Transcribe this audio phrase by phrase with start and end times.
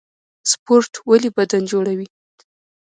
[0.51, 2.07] سپورټ ولې بدن جوړوي؟